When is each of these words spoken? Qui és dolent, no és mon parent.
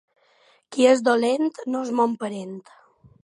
Qui 0.75 0.87
és 0.91 1.03
dolent, 1.09 1.51
no 1.73 1.81
és 1.87 1.93
mon 1.99 2.17
parent. 2.25 2.57